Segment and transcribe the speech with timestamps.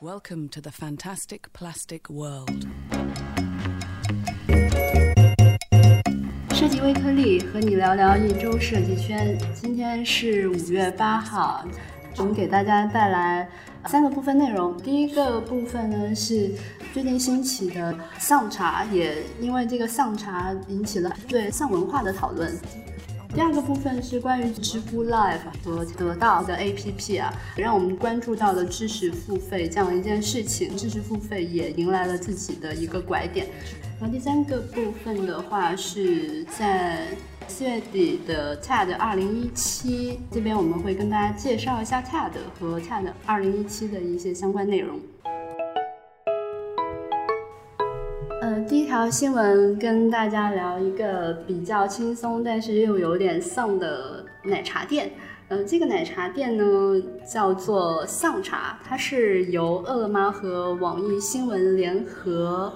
[0.00, 2.68] Welcome to the fantastic plastic world.
[6.54, 9.36] 设计微颗粒和你聊聊一周设计圈。
[9.60, 11.64] 今天是五月八号，
[12.16, 13.50] 我们给大家带来
[13.86, 14.76] 三个部分内容。
[14.76, 16.54] 第一个部分呢是
[16.94, 22.56] 最近兴起的丧茶，也因为这个丧茶引起了对丧文化的讨论。
[23.34, 33.46] 第二个部分是关于知乎 Live 和得到的 APP 啊，让我们关注到了知识付费这样一件事情，知识付费也迎来了自己的一个拐点。
[34.00, 37.06] 然后第三个部分的话是在
[37.46, 44.98] 四月底的 TED 2017这边，我们会跟大家介绍一下 TED 和 TED 2017的一些相关内容。
[48.68, 55.10] 第一条新闻跟大家聊一个比较轻松，但是又有点丧的奶茶店。
[55.48, 62.70] 呃，这个奶茶店呢叫做丧茶，它是由饿了么和网易新闻联合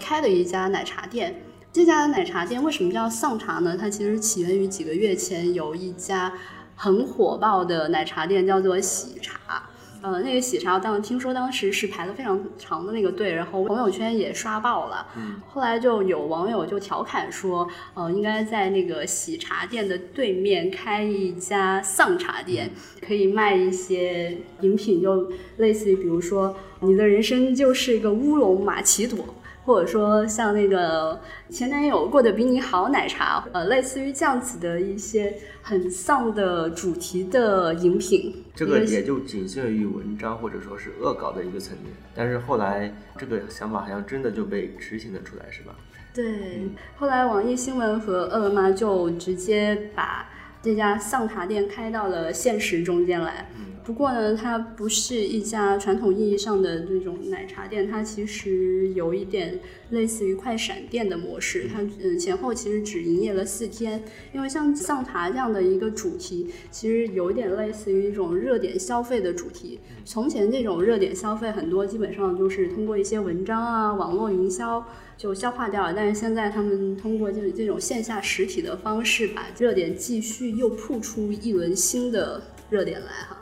[0.00, 1.40] 开的一家奶茶店。
[1.72, 3.76] 这家奶茶店为什么叫丧茶呢？
[3.78, 6.32] 它其实起源于几个月前有一家
[6.74, 9.62] 很火爆的奶茶店，叫做喜茶。
[10.00, 15.06] 呃，那个喜茶，当听说当时是排了非常长的那个队，然后朋友圈也刷爆了。
[15.48, 22.70] 后来就有网友就调侃说，呃，应该在那个喜茶店的对面开一家丧茶店，
[23.04, 29.34] 可以卖一些饮品，就类似于比如说，你的人生就是一个乌龙玛奇朵。
[29.68, 41.92] 或者说像那个前男友过得比你好奶茶，呃，类似于这样子的一些很丧的主题的饮品，这个也就仅限于文章或者说是恶搞的一个层面。
[42.14, 45.74] 但是后来这个想法好像真的就被执行了出来，是吧？
[46.14, 50.30] 对，后来网易新闻和饿了么就直接把
[50.62, 53.46] 这家丧茶店开到了现实中间来。
[53.88, 59.58] 不过呢，它不是一家传统意义上的这种奶茶店，它其实有一点
[59.88, 61.66] 类似于快闪店的模式。
[61.72, 64.04] 它嗯前后其实只营业了四天，
[64.34, 69.80] 因为像丧茶这样的一个主题，其实有点类似于一种热点消费的主题。
[70.04, 74.86] 从前这种热点消费很多基本上就是通过一些文章啊、网络营销
[75.16, 83.37] 就消化掉了，但是现在他们通过就是这种线下实体的方式，把热点继续又铺出一轮新的热点来哈。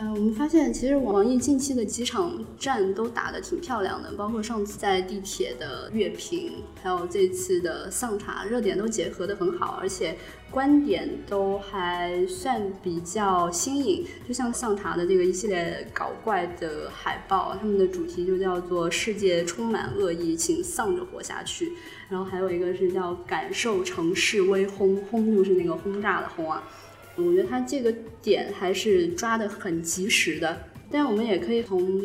[0.00, 6.52] 呃，我们发现其实网易近期的几场战都打得挺漂亮的，包括上次在地铁的乐评，
[6.82, 10.16] 还有这次的丧茶，热点都结合得很好，而且
[10.50, 14.06] 观点都还算比较新颖。
[14.26, 21.74] 就像丧茶的这个一系列搞怪的海报，他们的主题就叫做“世界充满恶意，请丧着活下去”，
[22.08, 26.62] 然后还有一个是叫“感受城市微轰”，轰就是那个轰炸的轰啊。
[27.26, 27.92] 我觉得他这个
[28.22, 30.56] 点还是抓得很及时的，
[30.90, 32.00] 但我们也可以从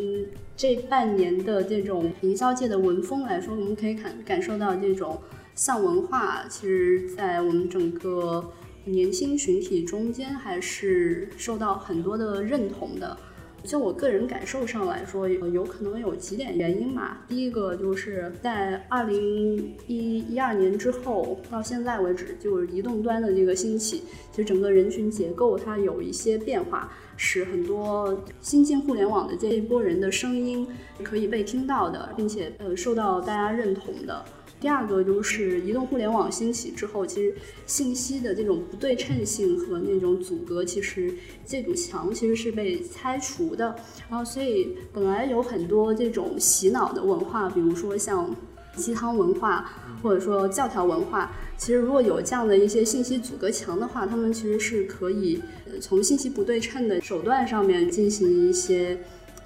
[0.55, 5.21] 这半年的这种营销界的文风来说，我们可以感感受到这种
[5.53, 8.51] 丧文化，其实在我们整个
[8.85, 13.17] 年轻群体中间还是受到很多的认同的。
[13.65, 17.25] 就我个人感受上来说，有有可能有几点原因吧。
[17.27, 30.67] 第一个就是在二零一一二年之后到现在为止，就是移动端的这个兴起，其实整个人群结构它有一些变化，使很多新进互联网的这一波人的声音
[31.03, 34.23] 可以被听到的，并且呃受到大家认同的。
[34.65, 37.35] 第二个就是移动互联网兴起之后，其实
[37.67, 41.13] 信息的这种不对称性和那种阻隔，其实
[41.45, 43.75] 这堵墙其实是被拆除的。
[44.09, 48.35] 然后，所以本来有很多这种洗脑的文化，比如说像
[48.75, 49.69] 鸡汤文化，
[50.01, 55.39] 或者说教条文化，其实如果有这样的一些信息阻隔墙的话，他们其实是可以
[55.79, 58.97] 从信息不对称的手段上面进行一些。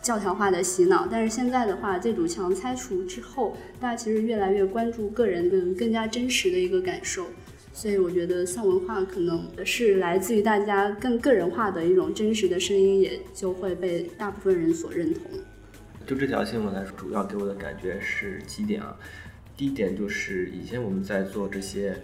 [0.02, 7.26] 教条化的洗脑，但是现在的话，这堵墙拆除之后，大家其实越来越关注个人的更加真实的一个感受，
[7.74, 15.24] 所以我觉得丧文化可能是来自于大家更个人化的一种真实的声音，也就会被大部分人所认同。
[16.08, 18.98] 就这条新闻来说，主要给我的感觉是几点啊？
[19.56, 21.95] 第一点就是以前我们在做这些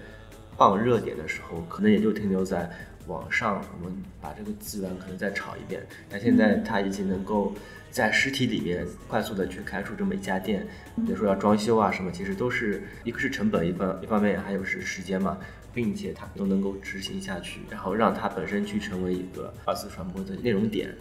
[0.57, 2.69] 放热点的时候，可能也就停留在
[3.07, 7.53] 网上，我们把这个资源可能再炒一遍，但现在它已经能够。
[7.91, 10.67] 在实体里面快速的去开出这么一家店，
[10.97, 15.37] 比如说要装修啊什么，其实都是一个是成本，一方一方面还有是时间嘛，
[15.73, 20.93] 并且它都能够执行下去，然后让它本身去成为一个二次传播的内容点。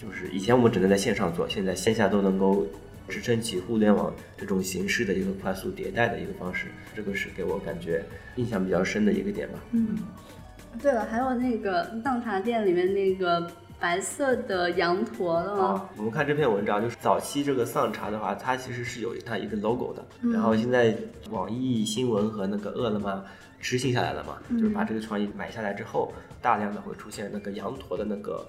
[0.00, 2.64] 就是以前我们只能在线上做，现在线下都能够
[3.08, 8.04] 支撑起互联网这种形式的一个快速迭代的一个方式，这个是给我感觉
[8.36, 9.58] 印象比较深的一个点吧。
[9.72, 9.98] 嗯，
[10.82, 13.50] 对了，还有那个藏茶店里面那个。
[13.80, 15.64] 白色的羊驼了吗？
[15.66, 20.04] 啊，我们看这篇文章，就是早期这个丧茶的话，它其实是有它一个 logo 的。
[20.32, 20.92] 然后现在
[21.30, 23.24] 网易新闻和那个饿了么
[23.60, 26.12] 执行下来了嘛，就是把这个创意买下来之后，
[26.42, 28.44] 大量的会出现那个羊驼的那个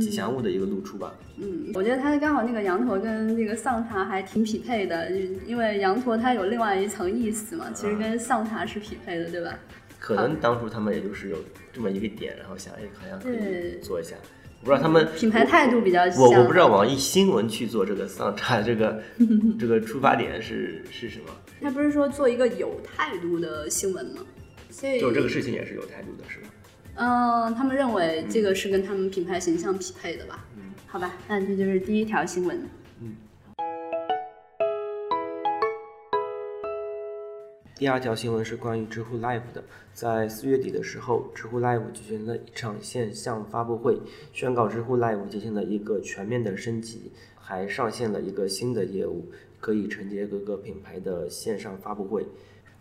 [0.00, 1.14] 吉祥物的一个露出吧。
[1.36, 5.10] 嗯，我觉得它刚好那个羊驼跟那个丧茶还挺匹配的，
[5.46, 9.58] 因为羊驼它有另外一层意思嘛，其实跟丧茶是匹配的，对吧？
[9.98, 11.36] 可能当初他们也就是有
[11.72, 14.14] 这么一个点，然后想，哎，好像可以做一下。
[14.60, 16.20] 我不知道他们品牌态度比较像。
[16.22, 19.00] 我我不知道网易新闻去做这个丧茶这个
[19.58, 21.26] 这个出发点是是什么？
[21.60, 24.22] 他不是说做一个有态度的新闻吗？
[24.70, 26.48] 所以就这个事情也是有态度的，是吧？
[26.98, 30.46] 嗯，他们认为这个是跟他们品牌形象匹配的吧？
[30.56, 32.58] 嗯，好吧，那这就是第一条新闻。
[33.00, 33.14] 嗯
[37.78, 39.62] 第二条新闻是关于知乎 Live 的，
[39.92, 43.98] 在四月底的时候，知乎 Live 举行了一场线上发布会，
[44.32, 49.26] 宣告知乎 Live 进行了一个全面的升级，还上线了一个新的业务，
[49.60, 52.26] 可以承接各个品牌的线上发布会。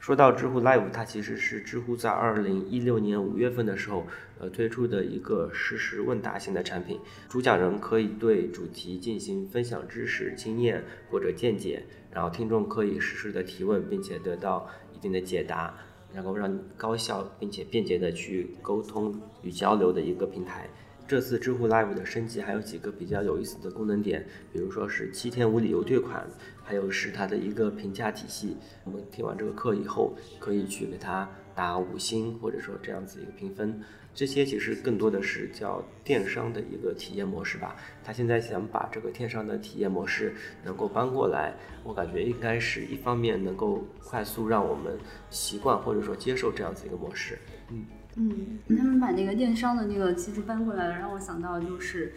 [0.05, 4.05] 说到知乎 Live，它其实是知乎在二零一六年五月份的时候，
[4.37, 6.99] 呃推出的一个实时问答型的产品。
[7.27, 15.73] 主讲人可以对主题进行分享知识、经验或者见解，然后听众可以实时的提问，并且得到一定的解答，
[16.13, 20.69] 然后让高效并且便捷的去沟通与交流的一个平台。
[21.07, 26.27] 这次知乎 Live 的升级还有几个比较有意思的功能点，比如说是七天无理由退款，
[26.65, 28.57] 还有是它的一个评价体系。
[28.83, 33.79] 我们听完这个课以后，可以去给它打五星，或者说这样子一个评分。
[34.13, 37.75] 这些其实更多的是叫电商的一个体验模式吧。
[38.03, 40.33] 他现在想把这个电商的体验模式
[40.63, 41.53] 能够搬过来，
[41.83, 44.97] 我感觉应该是一方面能够快速让我们
[45.29, 47.37] 习惯或者说接受这样子一个模式。
[47.69, 47.85] 嗯。
[48.17, 52.13] 嗯，他们把那个电商的那个机制搬过来了，让我想到就是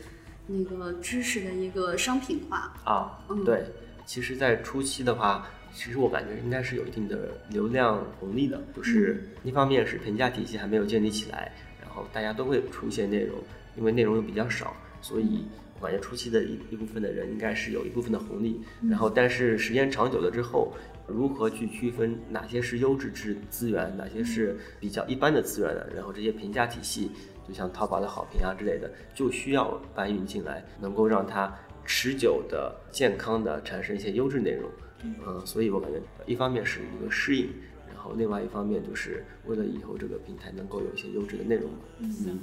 [0.47, 3.19] 那个知识的一个商品化啊。
[3.29, 3.65] 嗯，对，
[4.09, 13.37] 其实，在初期的话，其实我感觉应该是有一定的流量红利的，就是一方面是评价体系还没有建立起来，然后大家都会出现内容，
[13.77, 15.45] 因为内容又比较少，所以
[15.79, 18.59] 我感觉初期的一一部分的人应该是有一部分的红利，
[18.89, 20.73] 然后但是时间长久了之后。
[21.11, 25.83] 如何去区分哪些是优质资资源，哪些是比较一般的资源呢？
[25.97, 27.11] 然后这些评价体系，
[27.49, 31.51] 就像淘宝的好评啊之类的，就需要搬运进来，能够让它
[31.89, 34.71] 持久的、健康的产生一些优质内容。
[35.03, 37.49] 嗯，所以我感觉一方面是一个适应，
[37.89, 41.79] 然后另外一方面就是为了以后这个平台能够有一些优质的内容嘛。
[42.01, 42.39] 嗯。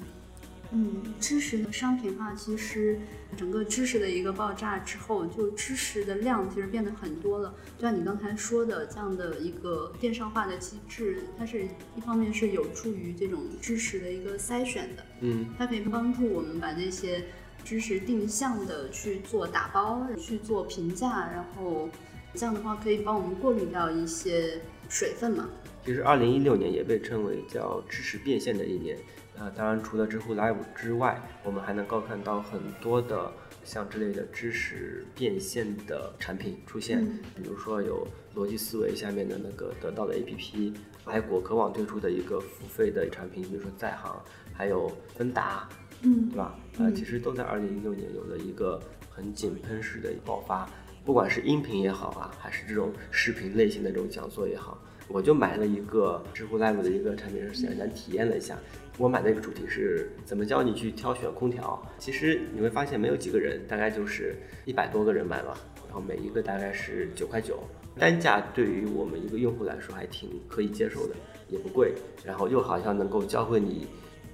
[0.71, 3.00] 嗯，知识的商品化，其实
[3.38, 7.53] 整个知识的一个爆炸之后，就知识的量其实变得很多了。
[7.77, 11.65] 就像你刚才说的，这样的一个电商化的机制，它是
[11.95, 17.24] 一方面是有助于这种知识的一个筛选的，嗯，它可以帮助我们把这些
[17.65, 21.89] 知识定向的去做打包、去做评价，然后
[22.35, 25.50] 这样的话可以帮我们过滤掉一些水分嘛。
[25.83, 28.97] 其实，二零一六年也被称为叫知识变现的一年。
[29.38, 33.29] 啊，当然，除了知乎 Live 之外，我们还能够看到很多的
[33.65, 40.73] 像之类的知识变现的产品出现，比如说有逻辑思维下面的那个得到的 APP，
[41.03, 44.17] 还有果壳网推出的一个付费的产品，比如说在行，
[44.53, 45.67] 还有芬达，
[46.05, 46.55] 嗯，对吧？
[46.77, 48.79] 呃，其实都在二零一六年有了一个
[49.09, 50.69] 很井喷式的爆发，
[51.03, 58.55] 不管是音频也好啊，还是这种视频类型的这种讲座也好，我就买了一个知乎 Live 的一个产品，是想想体验了一下。
[58.97, 61.81] 我买那个主题是怎么教你去挑选空调。
[61.97, 65.57] 其实你会发现没有几个人，大概就是一百多个人买吧，
[65.88, 67.59] 然后每一个大概是九块九，
[67.97, 71.15] 单价对于我们一个用户来说还挺可以接受的，
[71.50, 71.93] 也不贵，
[72.24, 73.88] 然后又好像能够教会你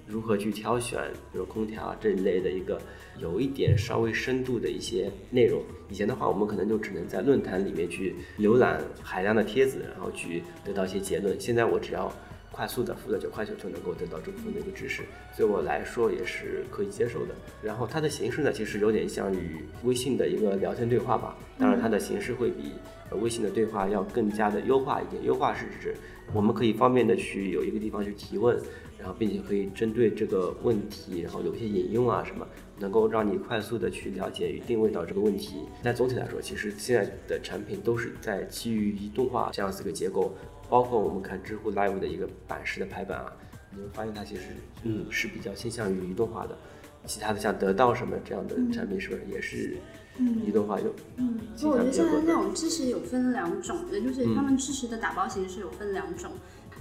[0.08, 1.00] 如何去挑选，
[1.31, 2.81] 比如空调这一类的一个
[3.17, 5.62] 有一点稍微深度的一些内容。
[5.89, 11.39] 以前的话，我们可能就只能在论坛里面去浏览海量的帖子，然后去得到一些结论。
[11.39, 12.12] 现在我只要
[12.51, 15.03] 快速的付了九块九就能够得到这部分的一个知识，
[15.38, 17.36] 对我来说也是可以接受的。
[17.63, 21.38] 然后它的形式呢，其实有点像与微信的一个聊天对话吧。
[21.58, 22.74] 当然，它的形式会比
[23.22, 25.24] 微信的对话要更加的优化一点。
[25.24, 25.96] 优化是指
[26.33, 28.57] 我们可以方便的去有一个地方去提问，
[28.97, 32.47] 然后并且可以针对这个问题，然后有一些引用啊什么，
[32.79, 35.65] 能够让你快速的去了解与定位到这个问题。
[35.83, 40.33] 但总体来说，其实现在的产品都是在基于移动化这样子一个结构。
[40.69, 43.33] 包括我们看知乎 Live 的一个版式的排版啊，
[43.75, 44.41] 你会发现它其实
[44.83, 46.57] 嗯是比较倾向于移动化的。
[47.05, 49.75] 其他的像得到什么这样的产品是不是也是
[50.17, 50.93] 移动化有？
[51.17, 56.31] 嗯，我觉得现在那种知识有分两种，也就是他们知识的打包形式有分两种，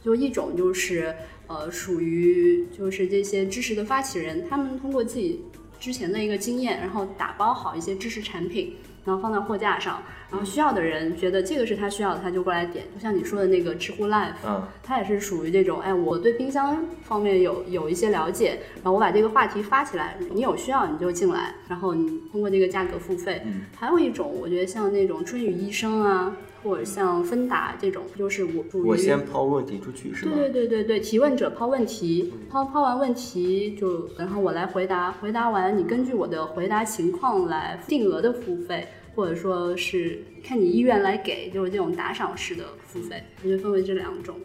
[0.03, 1.15] 就一种就是
[1.47, 5.41] 呃属于就是这些知识的发起人，他们通过自己
[5.79, 12.85] 之前的一个经验，然后打包好一些知识产品，然后放到货架上，然后需要的人觉得这个是他需要的，他就过来点。
[12.95, 23.43] 就像你说的那个知乎 Live，嗯，它也是属于这种，哎，我对冰箱方面有有一些了解，然后我把这个话题发起来，你有需要你就进来，然后你通过这个价格付费。
[23.45, 30.33] 嗯还有一种，我觉得像那种春雨医生啊，或者像芬达这种，就是我属于我先抛问题出去是吧？
[30.35, 44.37] 对对对对对，提问者抛问题，嗯抛抛完问题就，然后我来回答，回答完你根据我的回答情况来定额的付费，或者说是看你意愿来给，就是这种打赏式的付费，我觉得分为这两种。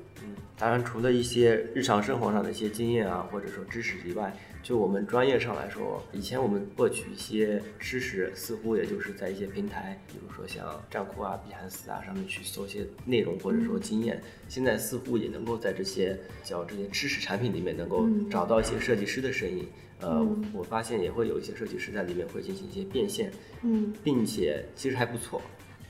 [0.58, 4.34] 当然，除了一些日常生活上的一些经验啊，或者说知识以外，
[4.64, 14.22] 就我们专业上来说，以前我们获取一些知识，似乎也就是在一些平台，比如说像站酷啊、比汉斯啊上面去搜一些内容或者说经验。
[14.48, 19.68] 现在似乎也能够在这些叫这些知识产品里面，能够找到一些设计师的身影。
[20.00, 23.30] 呃，我发现也会有一些设计师在里面会进行一些变现，
[23.62, 25.42] 嗯并且其实还不错。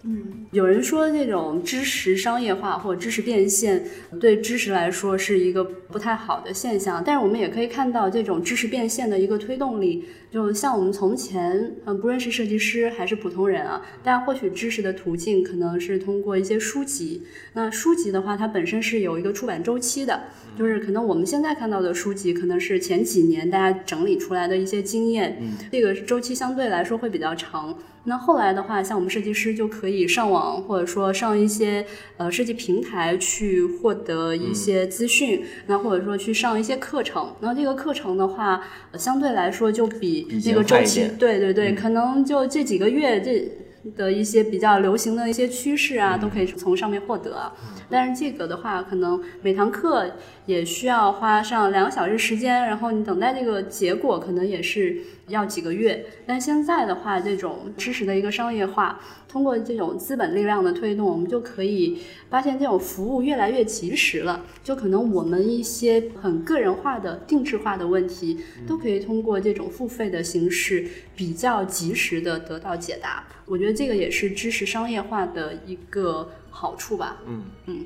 [0.08, 3.84] 嗯，有人说这种知识商业化或知识变现
[4.22, 10.06] 对知识来说是一个不太好的现象，但是我们也可以看到这种知识变现的一个推动力。
[10.36, 17.24] 就像我们从前，嗯，不论是设计师还是普通人啊，大家获取知识的途径可能是通过一些书籍。
[17.54, 20.24] 那书籍的话，它本身是有一个出版周期的，
[20.60, 27.74] 就是可能我们现在看到的书籍，可能是前几年大家整理出来的一些经验，嗯这个周期相对来说会比较长。
[28.08, 31.84] 那后来的话，像我们设计师就可以上网，或者说上一些
[32.18, 37.34] 呃设计平台去获得一些资讯，那或者说去上一些课程。
[37.40, 38.62] 那这个课程的话，
[38.92, 43.65] 呃相对来说就比比那个周期对对对，嗯可能就这几个月这。
[43.96, 47.54] 的一些比较流行的一些趋势啊，都可以从上面获得啊。
[47.90, 50.10] 但是这个的话，可能每堂课
[50.46, 56.06] 也需要花上两个小时时间，然后你等待这个结果，可能也是要几个月。
[56.26, 62.00] 但现在的话，这种知识的一个商业化，通过这种资本力量的推动，我们就可以
[62.30, 64.44] 发现这种服务越来越及时了。
[64.64, 73.24] 就可能我们一些很个人化的、定制化的问题，都可以通过这种付费的形式，比较及时的得到解答。
[73.46, 77.18] 我觉得这个也是知识商业化的一个好处吧。
[77.26, 77.86] 嗯嗯，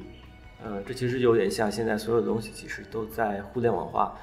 [0.64, 4.18] 呃，这其实有点像现在所有东西其实都在互联网化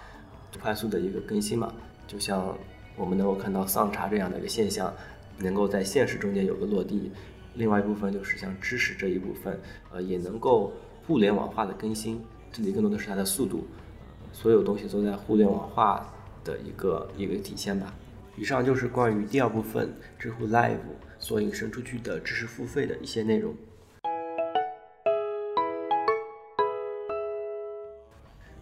[0.60, 1.72] 快速的一个更新嘛，
[2.06, 2.56] 就像
[2.96, 4.92] 我们能够看到丧茶这样的一个现象，
[5.38, 7.12] 能够在现实中间有个落地。
[7.54, 9.58] 另外一部分就是像知识这一部分，
[9.92, 10.72] 呃，也能够
[11.06, 13.66] 互联网化的更新，这里更多的是它的速度，
[14.22, 16.12] 呃所有东西都在互联网化
[16.44, 17.94] 的一个一个体现吧。
[18.36, 20.76] 以上就是关于第二部分知乎 Live
[21.18, 23.54] 所引申出去的知识付费的一些内容。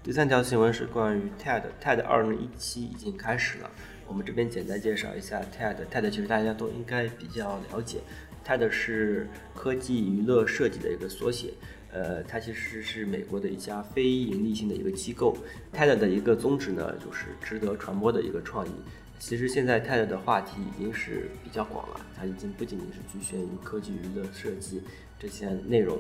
[0.03, 3.71] 第三条新闻是关于 TED，TED 二零一七已经开始了。
[4.07, 8.01] 我们这边简单介绍一下 TED，TED 其实大家都应该比较了解
[8.47, 11.55] ，TED 是科技娱乐设计的一个缩写。
[11.91, 15.35] 呃，它其实是美国的一家非盈利性的一个机构。
[15.73, 18.73] TED 的一个宗旨呢，就是值得传播的一个创意。
[19.19, 24.83] 其实现在 TED 的话题已经是比较广了，它已经不仅仅是局限于科技娱乐设计
[25.19, 25.99] 这些内容。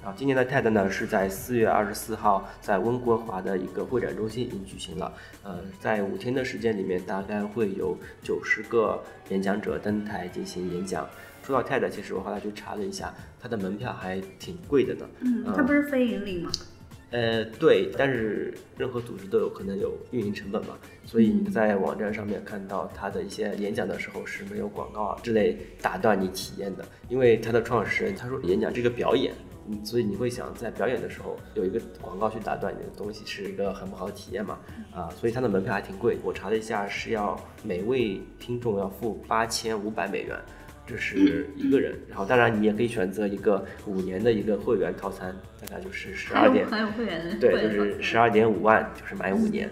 [0.00, 5.12] 然后今年的 TED 呢是在四月二十四号在温哥华的一个会展中心已经举行了。
[5.42, 11.08] 呃，在五天的时间里面，大概会有九十个演讲者登台进行演讲。
[11.42, 15.08] 说到 TED，其实我后来去查了一下，它的门票还挺贵的呢。
[15.20, 16.50] 嗯，它不是非盈利吗？
[16.52, 16.62] 呃，
[17.58, 29.32] 对，但是任何组织都有可能有运营成本嘛，所以你在网站上面看到他的一些演讲的时候是没有广告啊之类打断你体验的，因为他的创始人他说演讲这个表演，
[29.68, 34.58] 嗯，所以你会想在表演的时候有一个广告去打断你的东西是一个很不好的体验嘛，
[34.94, 40.38] 啊，所以他的门票还挺贵，我查了一下是要每位听众要付八千五百美元。
[40.88, 49.70] 这是一个人，然后当然你也可以选择一个五年的一个会员套餐，大概就是十二点，还有会员的，对，就是十二点五万，就是买五年。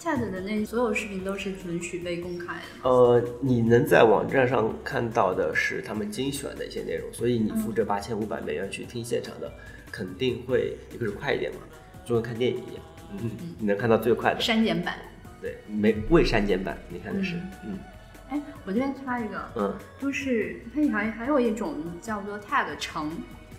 [0.00, 2.90] TED 的那所有视频都是允许被公开的吗？
[2.90, 9.52] 呃，你能在网站上看到的是他们精选的一些内容，所以你付这八千五百美元去听现场的，
[9.92, 11.58] 肯定会一个是快一点嘛，
[12.04, 14.96] 就跟看电影一样，嗯，你能看到最快的，删减版。
[15.40, 17.78] 对，没未删减版，你看的是，嗯
[18.32, 23.10] 哎，我这边插一个，嗯，就是它还还有一种叫做 TED 城，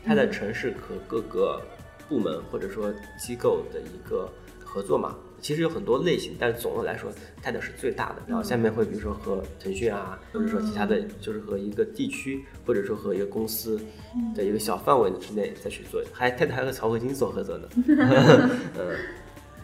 [0.04, 1.62] 它的城市和各个
[2.10, 4.28] 部门或者说机构的一个
[4.64, 5.16] 合作嘛。
[5.42, 7.12] 其实有很多类型，但是总的来说
[7.44, 8.24] ，TED 是最大的。
[8.26, 13.78] 然后下面会比如说和腾讯啊，或者说其他的，就是和一个地区，或者说和一个公司
[14.34, 16.02] 的一个小范围之内再去做。
[16.14, 17.68] 还 TED 还和曹和金做合作呢，
[18.80, 18.96] 嗯，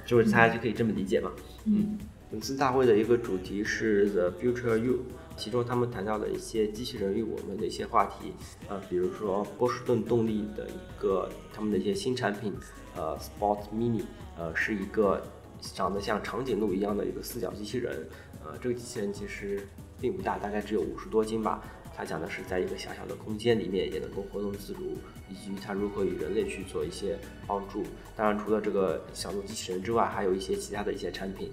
[0.06, 1.32] 就是大家就可以这么理解嘛。
[1.63, 1.98] 嗯，
[2.31, 5.00] 本次大会的一个主题是 The Future You，
[5.36, 8.33] 其中他们谈到了一些机器人与我们的一些话题，
[8.67, 12.53] 呃，比如说波士顿动力的一个他们的一些新产品，
[12.95, 14.03] 呃，Sport Mini，
[14.38, 15.25] 呃，是一个
[15.59, 18.07] 长得像长颈鹿一样的一个四脚机器人，
[18.45, 19.67] 呃，这个机器人其实
[20.00, 21.63] 并不大，大概只有五十多斤吧。
[21.98, 24.93] 它讲的是在一个狭小的空间里面也能够活动自如，
[25.29, 27.17] 以及它如何与人类去做一些
[27.48, 27.83] 帮助。
[28.15, 31.51] 当然，除了这个小鹿机器人之外，还有一些其他的一些产品，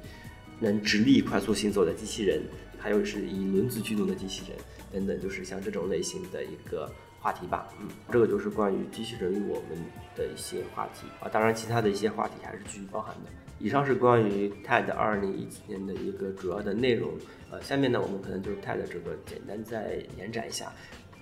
[0.58, 2.42] 能直立快速行走的机器人，
[2.78, 4.58] 还有是以轮子驱动的机器人
[4.92, 7.68] 等等，就是像这种类型的一个话题吧。
[7.80, 9.78] 嗯，这个就是关于机器人与我们
[10.16, 11.28] 的一些话题啊。
[11.28, 13.30] 当然，其他的一些话题还是继续包含的。
[13.58, 17.12] 以上是关于 TED 二零一七年的一个主要的内容。
[17.50, 20.72] 呃，下面呢，我们可能就 TED 这个简单再延展一下。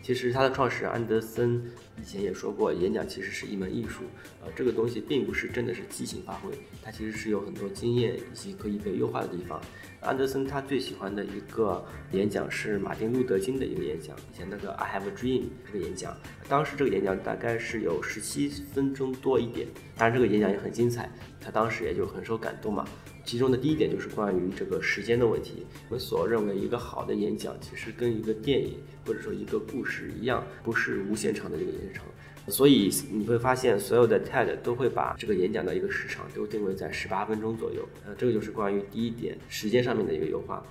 [0.04, 1.64] 其实它的创始人安德森
[1.98, 4.02] 以前也说过，演讲其实是一门艺术。
[4.44, 6.50] 呃，这个东西并不是真的是即兴发挥，
[6.82, 9.58] 它其实是有很多经验以及可以被优化的地方。
[10.02, 11.82] 安德森他最喜欢的一个
[12.12, 16.14] 演讲是马丁路德金的一个演讲，以前那个 I Have a Dream 这个演讲，
[16.50, 22.84] 当时这个演讲大概是有十七分钟多一点，当然这个演讲也很精彩，他当时也就很受感动嘛。
[23.24, 25.64] 其中的第一点就是关于这个时间的问题。
[25.88, 28.74] 我们所认为一个好的演讲，其实跟一个电影
[29.06, 32.04] 或者说一个故事一样，不是无限长的一个延长。
[32.48, 37.88] 所以你会发现，所有的 TED 都会把这个演讲的一个时长都定位在十八分钟左右。
[38.04, 40.62] 呃，这个就是关于第一点时间上面的一个优化。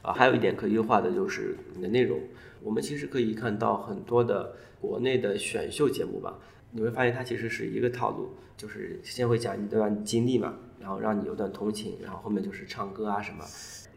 [0.00, 2.18] 啊，还有一点可以优化的就是你的内容。
[2.62, 6.38] 我们其实可以看到很多的国内的选秀节目吧，
[6.70, 10.56] 你会发现它其实是一个套路，就是先会讲一段经历嘛。
[10.80, 13.44] 然后让你有段同情，然后后面就是唱歌啊什么，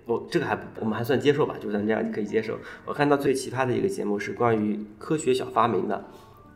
[0.06, 2.58] 我这个还我们还算接受吧，就算这样可以接受。
[2.86, 6.04] 我看到最奇葩的一个节目是关于科学小发明的，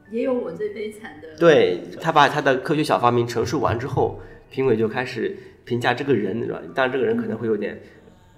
[0.09, 1.37] 也有我最悲惨的。
[1.37, 6.59] 对他把他的科学小发明陈述完之后，评委就开始评价这个人，是吧？
[6.73, 7.79] 当然这个人可能会有点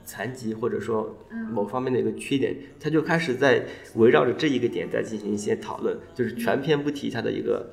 [0.03, 1.17] 残疾，或者说
[1.51, 3.65] 某方面的一个缺点，他就开始在
[3.95, 7.65] 围绕着这一个点在进行一些讨论，就是全篇不提他的一个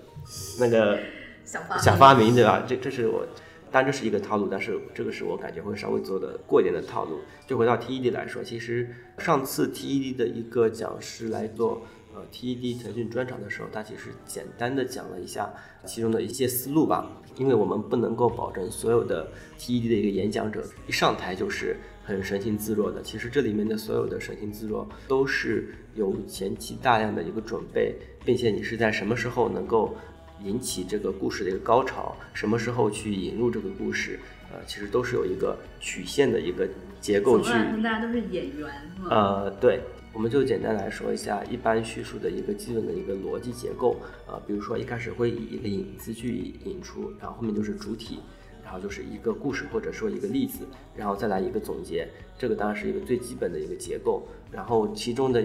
[0.61, 0.99] 那个
[1.45, 1.61] 小
[1.97, 2.65] 发明，对吧？
[2.67, 3.27] 这这是我。
[3.75, 7.19] 当然这是一个套路，但是这个是我感觉会稍微做的过一点的套路。
[7.45, 11.83] 就回到 TED 来说，其实上次 TED 的一个讲师来做
[12.15, 15.53] 呃 TED 腾讯专场的时候，他其实简单的讲了一下
[15.85, 17.11] 其中的一些思路吧。
[17.37, 23.03] 因为我们不能够保证所有的 TED 的一个演讲者一上台就是很神情自若的。
[23.03, 29.97] 其实这里面的所有的神情自若都是有前期大量的一个准备，并且你是在什么时候能够。
[30.45, 34.21] 引起这个故事的一个高潮，什么时候去引入这个故事？
[34.53, 36.69] 呃，其实都是有一个曲线的一个
[37.01, 37.51] 结构去。
[37.83, 38.71] 大家都是演员，
[39.11, 39.81] 呃，对，
[40.13, 43.97] 我们就简单来说一下一般叙述的一个基本的一个逻辑结构。
[44.29, 48.21] 呃，比如说一开始会以一个引子去引出，然后后面就是主体，
[48.63, 52.07] 然后就是一个故事或者说一个例子，然后再来一个总结。
[52.39, 54.25] 这个当然是一个最基本的一个结构。
[54.53, 55.43] 然后其中的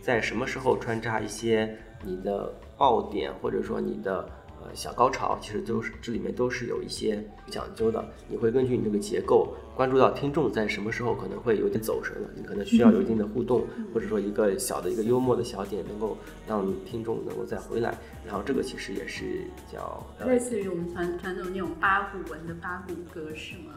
[0.00, 2.52] 在什么时候穿插一些你的。
[2.78, 4.28] 爆点或者说你的
[4.60, 8.04] 呃小高潮，其实都是这里面都是有一些讲究的。
[8.28, 17.96] 你会根据你这个结构，关注到听众在什么时候可能会有点走神了，你可能需要有一定的互动，或者说一个小的一个幽默的小点，能够让听众能够再回来。
[18.26, 23.72] 然后这个其实也是叫类似于我们传传统那种八股文的八股格式吗？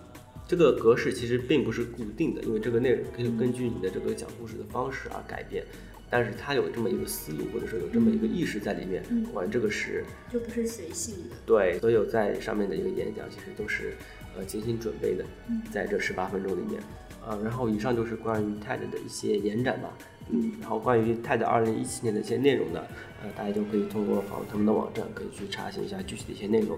[0.46, 5.64] 这个格式其实并不是固定的，因为这个内容可以根据你的这个讲故事的方式而改变。
[6.10, 11.36] 但是他有这么一个思路，或者说有这么一个意识在里面，玩这个是就不是随性的。
[11.46, 13.94] 对，所有在上面的一个演讲，其实都是
[14.36, 15.24] 呃精心准备的，
[15.72, 16.82] 在这十八分钟里面，
[17.28, 19.94] 呃，然后以上就是关于 TED 的一些延展吧，
[20.30, 22.82] 嗯，然后关于 TED 二零一七年的一些内容呢，
[23.22, 26.78] 呃，大家就可以通过访问他们的网站，可以去查询一下具体的一些内容。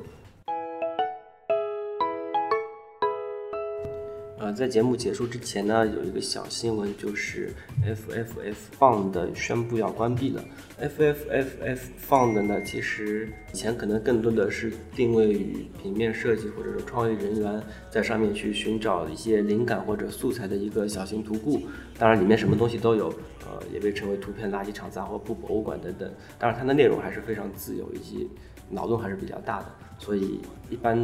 [4.41, 7.53] 呃，在节目结束之前呢，有一个小新闻，就是
[7.85, 10.43] FFF Fund 宣布要关闭了。
[10.81, 11.77] FFF
[12.09, 21.61] Fund 呢，其实以前可能更多的是定位于平面设计或者说创意人员在上面去寻找一些灵感或者素材的一个小型图库，
[22.01, 23.09] 当然里面什么东西都有，
[23.45, 26.11] 呃，也被称为图片垃圾场、杂货铺、博物馆等等。
[26.39, 28.27] 当然它的内容还是非常自由，以及
[28.71, 29.67] 脑洞还是比较大的。
[29.99, 30.97] 所以一般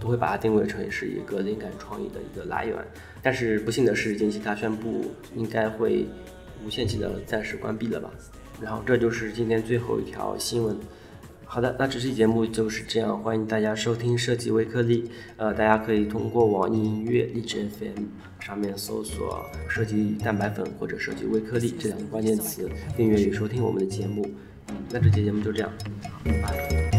[0.00, 2.74] 都会把它定位成是一个灵感创意的一个来源，
[3.20, 5.04] 但是不幸的是，近期它宣布
[5.36, 6.06] 应该会
[6.64, 8.10] 无限期的暂时关闭了吧。
[8.62, 10.74] 然后这就是今天最后一条新闻。
[11.52, 15.10] 好的，那这期节目就是这样，欢迎大家收听设计微颗粒。
[15.36, 18.04] 呃，大家可以通过网易音乐、荔枝 FM
[18.38, 24.24] 上面搜索“设计蛋白粉”或者“设计微颗粒”这两个关键词，订阅与收听我们的节目。
[24.90, 25.72] 那这期节目就这样，
[26.22, 26.89] 拜拜。